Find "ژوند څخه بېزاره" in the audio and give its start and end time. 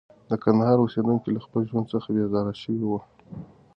1.69-2.53